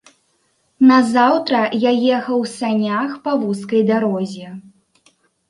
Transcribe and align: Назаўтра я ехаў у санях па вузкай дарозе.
Назаўтра 0.91 1.59
я 1.83 1.91
ехаў 2.15 2.41
у 2.47 2.49
санях 2.55 3.11
па 3.29 3.35
вузкай 3.43 3.85
дарозе. 3.93 4.47